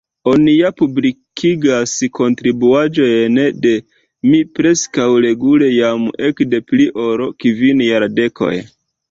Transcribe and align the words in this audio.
Oni 0.29 0.51
ja 0.53 0.69
publikigas 0.81 1.91
kontribuaĵojn 2.19 3.37
de 3.67 3.75
mi 4.31 4.41
preskaŭ 4.61 5.07
regule 5.27 5.69
jam 5.75 6.09
ekde 6.31 6.63
pli 6.73 6.91
ol 7.07 7.25
kvin 7.47 7.87
jardekoj. 7.91 8.53